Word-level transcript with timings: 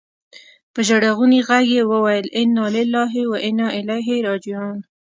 په 0.73 0.79
ژړغوني 0.87 1.39
ږغ 1.47 1.51
يې 1.73 1.81
وويل 1.91 2.25
انا 2.39 2.65
لله 2.75 3.13
و 3.27 3.33
انا 3.47 3.67
اليه 3.79 4.15
راجعون. 4.27 4.77